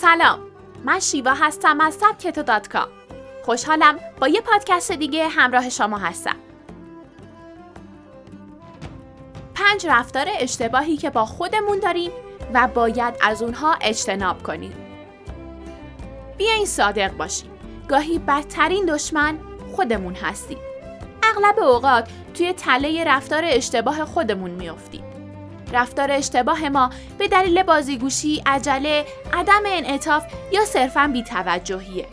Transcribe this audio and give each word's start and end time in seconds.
سلام. 0.00 0.38
من 0.84 1.00
شیوا 1.00 1.34
هستم 1.34 1.80
از 1.80 1.94
سبکتو 1.94 2.42
دات 2.42 2.68
کام. 2.68 2.88
خوشحالم 3.44 3.98
با 4.20 4.28
یه 4.28 4.40
پادکست 4.40 4.92
دیگه 4.92 5.28
همراه 5.28 5.68
شما 5.68 5.98
هستم. 5.98 6.36
پنج 9.54 9.86
رفتار 9.86 10.26
اشتباهی 10.38 10.96
که 10.96 11.10
با 11.10 11.26
خودمون 11.26 11.78
داریم 11.78 12.10
و 12.54 12.68
باید 12.68 13.14
از 13.22 13.42
اونها 13.42 13.76
اجتناب 13.80 14.42
کنیم. 14.42 14.72
بیاین 16.38 16.66
صادق 16.66 17.16
باشیم. 17.16 17.50
گاهی 17.88 18.18
بدترین 18.18 18.84
دشمن 18.84 19.38
خودمون 19.76 20.14
هستیم. 20.14 20.58
اغلب 21.22 21.58
اوقات 21.58 22.08
توی 22.34 22.52
تله 22.52 23.04
رفتار 23.04 23.42
اشتباه 23.44 24.04
خودمون 24.04 24.50
میافتیم. 24.50 25.09
رفتار 25.72 26.12
اشتباه 26.12 26.68
ما 26.68 26.90
به 27.18 27.28
دلیل 27.28 27.62
بازیگوشی، 27.62 28.42
عجله، 28.46 29.04
عدم 29.32 29.62
انعطاف 29.66 30.24
یا 30.52 30.64
صرفا 30.64 31.10
بیتوجهیه. 31.12 32.06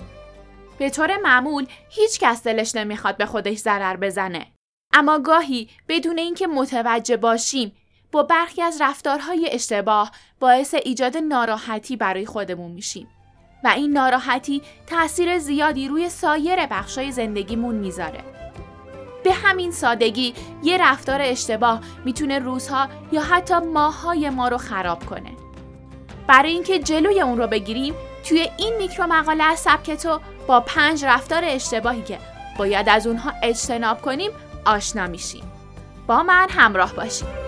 به 0.77 0.89
طور 0.89 1.17
معمول 1.17 1.67
هیچ 1.89 2.19
کس 2.19 2.43
دلش 2.43 2.75
نمی‌خواد 2.75 3.17
به 3.17 3.25
خودش 3.25 3.57
ضرر 3.57 3.97
بزنه. 3.97 4.45
اما 4.93 5.19
گاهی 5.19 5.69
بدون 5.87 6.17
اینکه 6.17 6.47
متوجه 6.47 7.17
باشیم 7.17 7.71
با 8.11 8.23
برخی 8.23 8.61
از 8.61 8.81
رفتارهای 8.81 9.49
اشتباه 9.51 10.11
باعث 10.39 10.73
ایجاد 10.73 11.17
ناراحتی 11.17 11.95
برای 11.95 12.25
خودمون 12.25 12.71
میشیم 12.71 13.07
و 13.63 13.67
این 13.67 13.93
ناراحتی 13.93 14.61
تاثیر 14.87 15.39
زیادی 15.39 15.87
روی 15.87 16.09
سایر 16.09 16.65
بخشای 16.65 17.11
زندگیمون 17.11 17.75
می‌ذاره. 17.75 18.23
به 19.23 19.33
همین 19.33 19.71
سادگی 19.71 20.33
یه 20.63 20.77
رفتار 20.77 21.21
اشتباه 21.21 21.81
می‌تونه 22.05 22.39
روزها 22.39 22.87
یا 23.11 23.21
حتی 23.21 23.59
ماههای 23.59 24.29
ما 24.29 24.47
رو 24.47 24.57
خراب 24.57 25.05
کنه. 25.05 25.31
برای 26.27 26.51
اینکه 26.51 26.79
جلوی 26.79 27.21
اون 27.21 27.37
رو 27.37 27.47
بگیریم 27.47 27.93
توی 28.29 28.49
این 28.57 28.77
میکرو 28.77 29.07
مقاله 29.07 29.43
از 29.43 29.59
سبکتو 29.59 30.19
با 30.47 30.59
پنج 30.59 31.05
رفتار 31.05 31.41
اشتباهی 31.45 32.01
که 32.01 32.17
باید 32.57 32.89
از 32.89 33.07
اونها 33.07 33.33
اجتناب 33.43 34.01
کنیم 34.01 34.31
آشنا 34.65 35.07
میشیم. 35.07 35.43
با 36.07 36.23
من 36.23 36.47
همراه 36.49 36.93
باشید. 36.93 37.46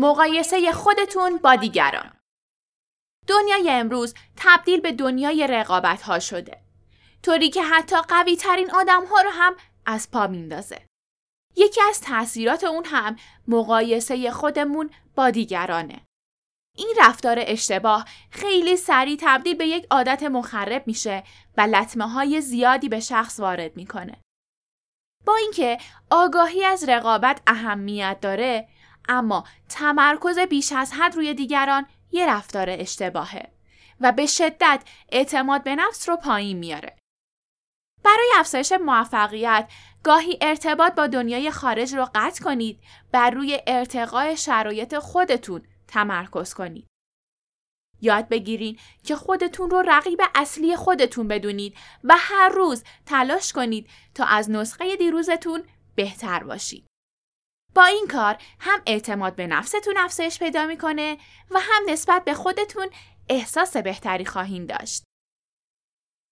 مقایسه 0.00 0.72
خودتون 0.72 1.36
با 1.36 1.56
دیگران. 1.56 2.12
دنیای 3.26 3.70
امروز 3.70 4.14
تبدیل 4.36 4.80
به 4.80 4.92
دنیای 4.92 5.46
رقابت 5.46 6.02
ها 6.02 6.18
شده. 6.18 6.62
طوری 7.22 7.50
که 7.50 7.62
حتی 7.62 7.96
قوی 7.96 8.36
ترین 8.36 8.70
آدم 8.70 9.06
ها 9.06 9.20
رو 9.20 9.30
هم 9.30 9.56
از 9.86 10.10
پا 10.10 10.26
میندازه. 10.26 10.86
یکی 11.56 11.80
از 11.88 12.00
تاثیرات 12.00 12.64
اون 12.64 12.84
هم 12.84 13.16
مقایسه 13.48 14.30
خودمون 14.30 14.90
با 15.14 15.30
دیگرانه. 15.30 16.00
این 16.76 16.94
رفتار 17.00 17.36
اشتباه 17.40 18.04
خیلی 18.30 18.76
سریع 18.76 19.16
تبدیل 19.20 19.56
به 19.56 19.66
یک 19.66 19.86
عادت 19.90 20.22
مخرب 20.22 20.86
میشه 20.86 21.24
و 21.56 21.60
لطمه 21.60 22.08
های 22.08 22.40
زیادی 22.40 22.88
به 22.88 23.00
شخص 23.00 23.40
وارد 23.40 23.76
می‌کنه. 23.76 24.20
با 25.26 25.36
اینکه 25.36 25.78
آگاهی 26.10 26.64
از 26.64 26.88
رقابت 26.88 27.42
اهمیت 27.46 28.18
داره 28.20 28.68
اما 29.10 29.44
تمرکز 29.68 30.38
بیش 30.38 30.72
از 30.72 30.92
حد 30.92 31.16
روی 31.16 31.34
دیگران 31.34 31.86
یه 32.12 32.26
رفتار 32.26 32.66
اشتباهه 32.70 33.52
و 34.00 34.12
به 34.12 34.26
شدت 34.26 34.82
اعتماد 35.12 35.62
به 35.62 35.74
نفس 35.74 36.08
رو 36.08 36.16
پایین 36.16 36.58
میاره. 36.58 36.96
برای 38.04 38.32
افزایش 38.36 38.72
موفقیت 38.72 39.70
گاهی 40.02 40.38
ارتباط 40.40 40.94
با 40.94 41.06
دنیای 41.06 41.50
خارج 41.50 41.94
رو 41.94 42.08
قطع 42.14 42.44
کنید 42.44 42.80
بر 43.12 43.30
روی 43.30 43.60
ارتقای 43.66 44.36
شرایط 44.36 44.98
خودتون 44.98 45.62
تمرکز 45.88 46.54
کنید. 46.54 46.86
یاد 48.00 48.28
بگیرین 48.28 48.78
که 49.04 49.16
خودتون 49.16 49.70
رو 49.70 49.82
رقیب 49.86 50.20
اصلی 50.34 50.76
خودتون 50.76 51.28
بدونید 51.28 51.74
و 52.04 52.14
هر 52.18 52.48
روز 52.48 52.84
تلاش 53.06 53.52
کنید 53.52 53.88
تا 54.14 54.24
از 54.24 54.50
نسخه 54.50 54.96
دیروزتون 54.96 55.62
بهتر 55.94 56.42
باشید. 56.42 56.89
با 57.74 57.84
این 57.84 58.06
کار 58.06 58.36
هم 58.60 58.82
اعتماد 58.86 59.36
به 59.36 59.46
نفستون 59.46 59.96
افزایش 59.96 60.38
پیدا 60.38 60.66
می‌کنه 60.66 61.18
و 61.50 61.60
هم 61.60 61.82
نسبت 61.88 62.24
به 62.24 62.34
خودتون 62.34 62.90
احساس 63.28 63.76
بهتری 63.76 64.24
خواهید 64.24 64.68
داشت. 64.68 65.04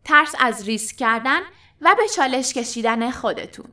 ترس 0.05 0.35
از 0.39 0.65
ریسک 0.65 0.97
کردن 0.97 1.41
و 1.81 1.95
به 1.99 2.09
چالش 2.09 2.53
کشیدن 2.55 3.11
خودتون. 3.11 3.73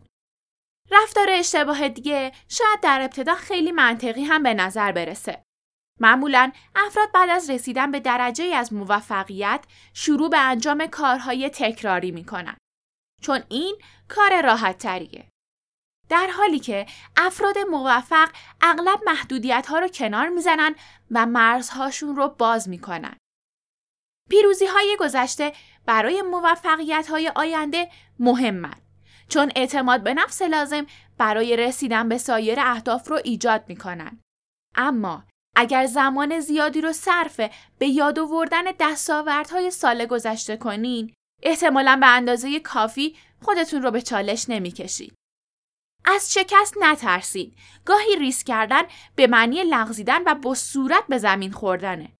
رفتار 0.92 1.28
اشتباه 1.30 1.90
دیگه 1.90 2.32
شاید 2.50 2.80
در 2.82 3.02
ابتدا 3.02 3.36
خیلی 3.36 3.72
منطقی 3.72 4.24
هم 4.24 4.44
به 4.44 4.54
نظر 4.54 4.92
برسه. 4.92 5.44
معمولا 6.00 6.52
افراد 6.76 7.12
بعد 7.12 7.30
از 7.30 7.50
رسیدن 7.50 7.92
به 7.92 8.00
درجه 8.00 8.46
از 8.46 8.74
موفقیت 8.74 9.66
شروع 9.94 10.30
به 10.30 10.40
انجام 10.40 10.88
کارهای 10.88 11.50
تکراری 11.50 12.12
می‌کنن. 12.12 12.58
چون 13.22 13.44
این 13.50 13.82
کار 14.08 14.42
راحت 14.42 14.78
تریه. 14.78 15.30
در 16.10 16.28
حالی 16.38 16.60
که 16.60 16.86
افراد 17.18 17.58
موفق 17.58 18.30
اغلب 18.62 19.00
محدودیت 19.06 19.68
ها 19.70 19.80
رو 19.80 19.88
کنار 19.88 20.30
می‌زنن 20.30 20.76
و 21.12 21.26
مرزهاشون 21.26 22.16
رو 22.16 22.28
باز 22.28 22.70
می‌کنن. 22.70 23.18
پیروزی 24.30 24.66
های 24.66 24.98
گذشته 25.00 25.54
برای 25.86 26.22
موفقیت 26.22 27.08
های 27.10 27.32
آینده 27.36 27.90
مهمن 28.20 28.76
چون 29.30 29.52
اعتماد 29.56 30.04
به 30.04 30.14
نفس 30.14 30.42
لازم 30.42 30.86
برای 31.18 31.56
رسیدن 31.56 32.10
به 32.10 32.18
سایر 32.18 32.60
اهداف 32.60 33.08
رو 33.08 33.20
ایجاد 33.24 33.64
می‌کنن. 33.68 34.20
اما 34.76 35.24
اگر 35.56 35.86
زمان 35.86 36.40
زیادی 36.40 36.82
رو 36.82 36.94
صرف 36.94 37.40
به 37.78 37.88
یاد 37.88 38.20
آوردن 38.20 38.64
دستاوردهای 38.80 39.72
سال 39.72 40.06
گذشته 40.06 40.58
کنین، 40.58 41.14
احتمالا 41.44 41.98
به 42.02 42.08
اندازه 42.08 42.60
کافی 42.60 43.16
خودتون 43.42 43.82
رو 43.82 43.92
به 43.92 44.02
چالش 44.02 44.50
نمی‌کشید. 44.50 45.14
از 46.06 46.34
شکست 46.34 46.78
نترسید. 46.82 47.58
گاهی 47.86 48.16
ریسک 48.20 48.48
کردن 48.48 48.82
به 49.16 49.28
معنی 49.28 49.64
لغزیدن 49.64 50.24
و 50.26 50.36
با 50.36 50.54
صورت 50.54 51.04
به 51.08 51.18
زمین 51.18 51.52
خوردنه. 51.52 52.12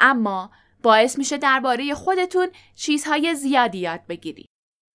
اما 0.00 0.50
باعث 0.82 1.18
میشه 1.18 1.38
درباره 1.38 1.94
خودتون 1.94 2.48
چیزهای 2.76 3.34
زیادی 3.34 3.78
یاد 3.78 4.06
بگیرید. 4.06 4.46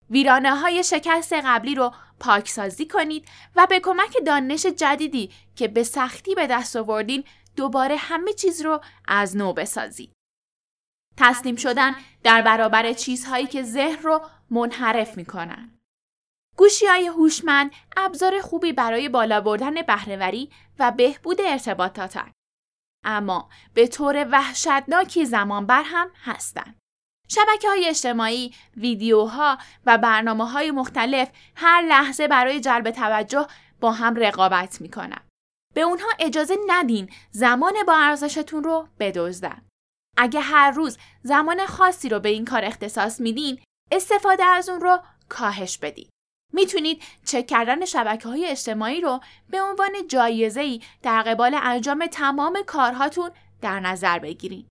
ویرانه 0.09 0.56
های 0.56 0.84
شکست 0.84 1.34
قبلی 1.34 1.75
رو 1.75 1.94
پاکسازی 2.19 2.85
کنید 2.85 3.28
و 3.56 3.68
به 3.69 3.79
کمک 3.79 4.18
دانش 4.25 4.66
جدیدی 4.66 5.31
که 5.56 5.68
به 5.68 5.84
سختی 5.84 6.35
به 6.35 6.47
دست 6.47 6.75
آوردین 6.75 7.24
دوباره 7.56 7.95
همه 7.95 8.34
چیز 8.34 8.62
رو 8.62 8.81
از 9.07 9.38
نو 9.38 9.53
بسازید. 9.53 10.12
تسلیم 11.18 11.56
شدن 11.56 11.95
در 12.24 12.41
برابر 12.41 12.94
چیزهایی 12.94 13.47
که 13.47 13.63
ذهن 13.63 14.03
رو 14.03 14.22
منحرف 14.50 15.18
می‌کنن. 15.18 15.79
گوشی 16.58 16.86
های 16.86 17.08
هوشمند 17.08 17.72
ابزار 17.98 18.42
خوبی 18.42 18.74
برای 18.74 19.10
بالا 19.10 19.42
بردن 19.42 19.82
بهرهوری 19.82 20.52
و 20.80 20.92
بهبود 20.92 21.42
ارتباطاتن. 21.42 22.32
اما 23.06 23.50
به 23.74 23.88
طور 23.88 24.28
وحشتناکی 24.32 25.26
زمان 25.26 25.66
بر 25.66 25.84
هم 25.86 26.12
هستند. 26.24 26.78
شبکه 27.28 27.68
های 27.68 27.88
اجتماعی، 27.88 28.54
ویدیوها 28.78 29.58
و 29.86 29.98
برنامه 29.98 30.50
های 30.50 30.72
مختلف 30.72 31.32
هر 31.56 31.82
لحظه 31.82 32.28
برای 32.28 32.60
جلب 32.60 32.92
توجه 32.92 33.48
با 33.80 33.92
هم 33.92 34.16
رقابت 34.16 34.82
می‌کنن. 34.82 35.22
به 35.74 35.82
اونها 35.82 36.08
اجازه 36.20 36.58
ندین 36.68 37.10
زمان 37.32 37.74
با 37.88 37.98
ارزشتون 37.98 38.64
رو 38.64 38.88
بدزدن. 39.00 39.66
اگه 40.18 40.40
هر 40.40 40.72
روز 40.72 40.98
زمان 41.24 41.66
خاصی 41.66 42.10
رو 42.10 42.19
به 42.19 42.30
این 42.30 42.46
کار 42.46 42.66
اختصاص 42.66 43.22
میدین، 43.22 43.63
استفاده 43.92 44.44
از 44.44 44.69
اون 44.69 44.81
رو 44.81 45.00
کاهش 45.30 45.78
بدین. 45.78 46.10
می‌تونید 46.53 47.03
چک 47.25 47.47
کردن 47.47 47.86
شبکه 47.86 48.30
های 48.30 48.45
اجتماعی 48.45 49.01
رو 49.01 49.19
به 49.50 49.62
عنوان 49.62 50.07
جایزه 50.07 50.62
ای 50.62 50.81
در 51.01 51.21
قبال 51.21 51.59
انجام 51.62 52.07
تمام 52.07 52.63
کارهاتون 52.68 53.31
در 53.62 53.80
نظر 53.80 54.19
بگیرید. 54.19 54.68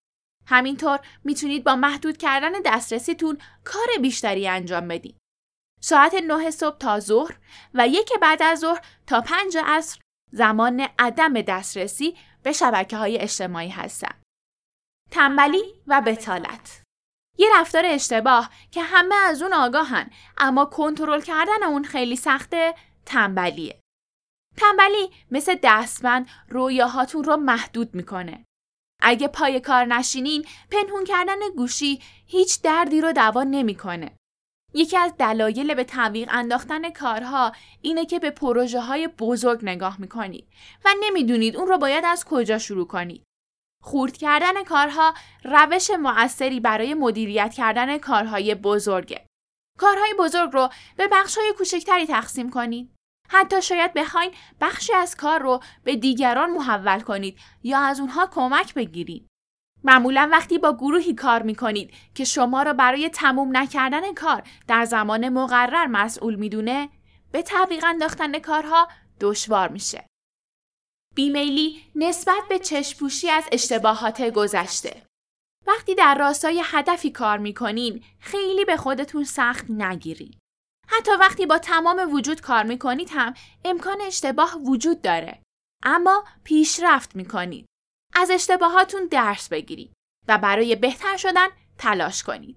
همینطور 0.46 1.00
می‌تونید 1.24 1.64
با 1.64 1.76
محدود 1.76 2.16
کردن 2.16 2.52
دسترسیتون 2.64 3.38
کار 3.64 3.86
بیشتری 4.02 4.48
انجام 4.48 4.88
بدید. 4.88 5.16
ساعت 5.80 6.14
9 6.14 6.50
صبح 6.50 6.78
تا 6.78 7.00
ظهر 7.00 7.38
و 7.74 7.88
یک 7.88 8.12
بعد 8.22 8.42
از 8.42 8.58
ظهر 8.58 8.80
تا 9.06 9.20
پنج 9.20 9.58
عصر 9.64 10.00
زمان 10.32 10.88
عدم 10.98 11.42
دسترسی 11.42 12.16
به 12.42 12.52
شبکه 12.52 12.96
های 12.96 13.18
اجتماعی 13.18 13.68
هستند. 13.68 14.22
تنبلی 15.10 15.62
و 15.86 16.00
بتالت 16.00 16.83
یه 17.38 17.48
رفتار 17.54 17.82
اشتباه 17.86 18.50
که 18.70 18.82
همه 18.82 19.14
از 19.14 19.42
اون 19.42 19.52
آگاهن 19.52 20.10
اما 20.38 20.64
کنترل 20.64 21.20
کردن 21.20 21.62
اون 21.62 21.84
خیلی 21.84 22.16
سخته 22.16 22.74
تنبلیه. 23.06 23.80
تنبلی 24.56 25.10
مثل 25.30 25.56
دستمند 25.62 26.28
رویاهاتون 26.48 27.24
رو 27.24 27.36
محدود 27.36 27.94
می‌کنه. 27.94 28.44
اگه 29.02 29.28
پای 29.28 29.60
کار 29.60 29.84
نشینین 29.84 30.46
پنهون 30.70 31.04
کردن 31.04 31.50
گوشی 31.56 32.00
هیچ 32.26 32.62
دردی 32.62 33.00
رو 33.00 33.12
دوا 33.12 33.42
نمی‌کنه. 33.42 34.16
یکی 34.74 34.96
از 34.96 35.16
دلایل 35.18 35.74
به 35.74 35.84
تعویق 35.84 36.28
انداختن 36.32 36.90
کارها 36.90 37.52
اینه 37.82 38.06
که 38.06 38.18
به 38.18 38.30
پروژه 38.30 38.80
های 38.80 39.08
بزرگ 39.08 39.60
نگاه 39.62 40.00
می‌کنید 40.00 40.48
و 40.84 40.88
نمی‌دونید 41.00 41.56
اون 41.56 41.68
رو 41.68 41.78
باید 41.78 42.04
از 42.04 42.24
کجا 42.24 42.58
شروع 42.58 42.86
کنید. 42.86 43.24
خورد 43.84 44.16
کردن 44.16 44.64
کارها 44.64 45.14
روش 45.44 45.90
مؤثری 45.90 46.60
برای 46.60 46.94
مدیریت 46.94 47.54
کردن 47.54 47.98
کارهای 47.98 48.54
بزرگه. 48.54 49.26
کارهای 49.78 50.14
بزرگ 50.18 50.50
رو 50.52 50.68
به 50.96 51.08
بخشهای 51.12 51.54
کوچکتری 51.58 52.06
تقسیم 52.06 52.50
کنید. 52.50 52.94
حتی 53.28 53.62
شاید 53.62 53.94
بخواین 53.94 54.30
بخشی 54.60 54.94
از 54.94 55.16
کار 55.16 55.40
رو 55.40 55.60
به 55.84 55.96
دیگران 55.96 56.50
محول 56.50 57.00
کنید 57.00 57.38
یا 57.62 57.78
از 57.78 58.00
اونها 58.00 58.26
کمک 58.26 58.74
بگیرید. 58.74 59.26
معمولا 59.84 60.28
وقتی 60.32 60.58
با 60.58 60.72
گروهی 60.72 61.14
کار 61.14 61.42
می 61.42 61.54
کنید 61.54 61.90
که 62.14 62.24
شما 62.24 62.62
را 62.62 62.72
برای 62.72 63.08
تموم 63.08 63.56
نکردن 63.56 64.14
کار 64.14 64.42
در 64.68 64.84
زمان 64.84 65.28
مقرر 65.28 65.86
مسئول 65.86 66.34
می‌دونه 66.34 66.88
به 67.32 67.42
تعویق 67.42 67.84
انداختن 67.84 68.38
کارها 68.38 68.88
دشوار 69.20 69.68
میشه. 69.68 70.06
بیمیلی 71.14 71.82
نسبت 71.94 72.42
به 72.48 72.58
چشپوشی 72.58 73.30
از 73.30 73.44
اشتباهات 73.52 74.22
گذشته 74.22 75.02
وقتی 75.66 75.94
در 75.94 76.14
راستای 76.18 76.62
هدفی 76.64 77.10
کار 77.10 77.38
می‌کنین 77.38 78.04
خیلی 78.18 78.64
به 78.64 78.76
خودتون 78.76 79.24
سخت 79.24 79.70
نگیرید. 79.70 80.38
حتی 80.88 81.10
وقتی 81.20 81.46
با 81.46 81.58
تمام 81.58 82.14
وجود 82.14 82.40
کار 82.40 82.62
می‌کنید 82.62 83.08
هم 83.12 83.34
امکان 83.64 84.00
اشتباه 84.00 84.56
وجود 84.56 85.02
داره. 85.02 85.42
اما 85.82 86.24
پیشرفت 86.44 87.16
می‌کنید. 87.16 87.66
از 88.14 88.30
اشتباهاتون 88.30 89.06
درس 89.06 89.48
بگیرید 89.48 89.92
و 90.28 90.38
برای 90.38 90.76
بهتر 90.76 91.16
شدن 91.16 91.48
تلاش 91.78 92.22
کنید. 92.22 92.56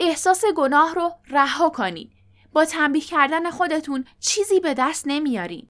احساس 0.00 0.44
گناه 0.56 0.94
رو 0.94 1.12
رها 1.28 1.70
کنید. 1.70 2.12
با 2.52 2.64
تنبیه 2.64 3.02
کردن 3.02 3.50
خودتون 3.50 4.04
چیزی 4.20 4.60
به 4.60 4.74
دست 4.74 5.04
نمیارین. 5.06 5.68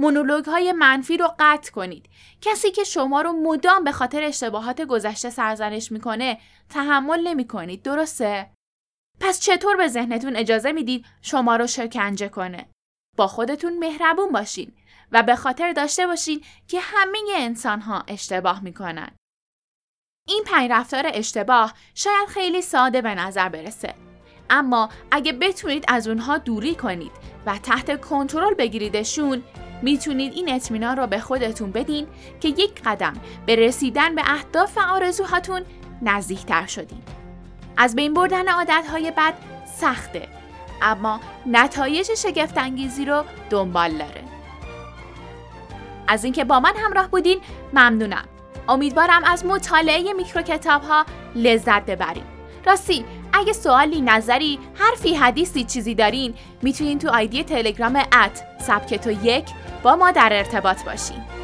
مونولوگ 0.00 0.44
های 0.44 0.72
منفی 0.72 1.16
رو 1.16 1.34
قطع 1.38 1.72
کنید. 1.72 2.08
کسی 2.40 2.70
که 2.70 2.84
شما 2.84 3.20
رو 3.20 3.32
مدام 3.32 3.84
به 3.84 3.92
خاطر 3.92 4.22
اشتباهات 4.22 4.80
گذشته 4.80 5.30
سرزنش 5.30 5.92
می‌کنه 5.92 6.38
تحمل 6.68 7.28
نمی 7.28 7.46
کنید. 7.46 7.82
درسته؟ 7.82 8.50
پس 9.20 9.40
چطور 9.40 9.76
به 9.76 9.88
ذهنتون 9.88 10.36
اجازه 10.36 10.72
می‌دید 10.72 11.06
شما 11.22 11.56
رو 11.56 11.66
شکنجه 11.66 12.28
کنه؟ 12.28 12.70
با 13.16 13.26
خودتون 13.26 13.78
مهربون 13.78 14.32
باشین 14.32 14.72
و 15.12 15.22
به 15.22 15.36
خاطر 15.36 15.72
داشته 15.72 16.06
باشین 16.06 16.44
که 16.68 16.80
همه 16.80 17.18
انسان 17.36 17.80
ها 17.80 18.04
اشتباه 18.08 18.64
می‌کنن. 18.64 19.16
این 20.28 20.44
پنج 20.46 20.70
رفتار 20.70 21.04
اشتباه 21.14 21.74
شاید 21.94 22.28
خیلی 22.28 22.62
ساده 22.62 23.02
به 23.02 23.14
نظر 23.14 23.48
برسه. 23.48 23.94
اما 24.50 24.88
اگه 25.10 25.32
بتونید 25.32 25.84
از 25.88 26.08
اونها 26.08 26.38
دوری 26.38 26.74
کنید 26.74 27.12
و 27.46 27.58
تحت 27.58 28.00
کنترل 28.00 28.54
بگیریدشون 28.54 29.42
می‌تونید 29.82 30.32
این 30.32 30.54
اطمینان 30.54 30.96
رو 30.96 31.06
به 31.06 31.18
خودتون 31.18 31.72
بدین 31.72 32.06
که 32.40 32.48
یک 32.48 32.82
قدم 32.84 33.12
به 33.46 33.56
رسیدن 33.56 34.14
به 34.14 34.22
اهداف 34.26 34.76
و 34.76 34.80
آرزوهاتون 34.80 35.62
نزدیکتر 36.02 36.66
شدین. 36.66 37.02
از 37.76 37.96
بین 37.96 38.14
بردن 38.14 38.48
عادتهای 38.48 39.10
بد 39.16 39.34
سخته 39.76 40.28
اما 40.82 41.20
نتایج 41.46 42.14
شگفتانگیزی 42.14 43.04
رو 43.04 43.24
دنبال 43.50 43.90
داره. 43.90 44.24
از 46.08 46.24
اینکه 46.24 46.44
با 46.44 46.60
من 46.60 46.72
همراه 46.76 47.08
بودین 47.08 47.38
ممنونم. 47.72 48.24
امیدوارم 48.68 49.24
از 49.24 49.46
مطالعه 49.46 50.12
میکرو 50.12 50.42
کتاب 50.42 50.82
ها 50.82 51.04
لذت 51.34 51.86
ببرین. 51.86 52.24
راستی 52.66 53.04
اگه 53.32 53.52
سوالی 53.52 54.00
نظری 54.00 54.58
حرفی 54.74 55.14
حدیثی 55.14 55.64
چیزی 55.64 55.94
دارین 55.94 56.34
می‌تونین 56.62 56.98
تو 56.98 57.10
آیدی 57.10 57.42
تلگرام 57.44 57.96
ات 57.96 58.42
سبکتو 58.60 59.10
یک 59.10 59.44
با 59.82 59.96
ما 59.96 60.10
در 60.10 60.28
ارتباط 60.32 60.84
باشین. 60.84 61.39